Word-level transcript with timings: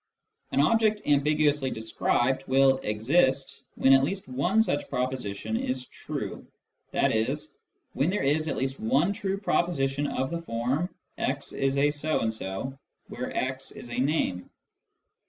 An 0.51 0.59
object 0.61 1.01
ambiguously 1.05 1.69
described 1.69 2.47
will" 2.47 2.79
exist" 2.83 3.61
when 3.75 3.93
at 3.93 4.03
least 4.03 4.27
one 4.27 4.63
such 4.63 4.89
proposition 4.89 5.55
is 5.55 5.85
true, 5.85 6.47
i.e. 6.91 7.35
when 7.93 8.09
there 8.09 8.23
is 8.23 8.47
at 8.47 8.57
least 8.57 8.79
one 8.79 9.13
true 9.13 9.37
proposition 9.37 10.07
of 10.07 10.31
the 10.31 10.41
form" 10.41 10.89
x 11.19 11.53
is 11.53 11.77
a 11.77 11.91
so 11.91 12.21
and 12.21 12.33
so," 12.33 12.79
where" 13.09 13.31
x" 13.51 13.71
is 13.73 13.91
a 13.91 13.97
name. 13.99 14.49